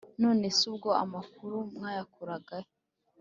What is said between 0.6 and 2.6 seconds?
ubwo amakuru mwayakuraga